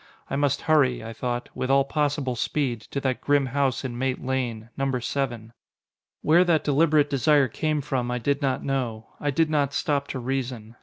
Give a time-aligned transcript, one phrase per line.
[0.31, 4.19] I must hurry, I thought, with all possible speed, to that grim house in Mate
[4.19, 5.53] Lane number seven.
[6.23, 9.09] Where that deliberate desire came from I did not know.
[9.19, 10.75] I did not stop to reason.